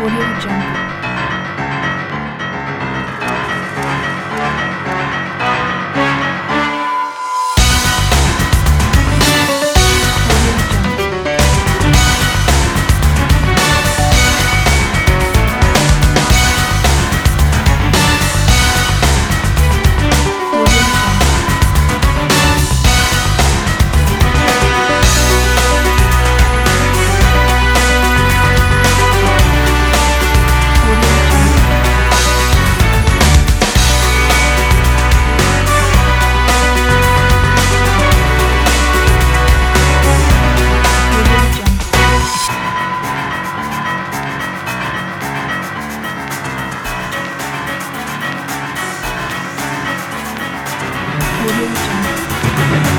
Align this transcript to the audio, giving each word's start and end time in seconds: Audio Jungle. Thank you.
Audio 0.00 0.40
Jungle. 0.40 0.87
Thank 51.50 52.92
you. 52.92 52.97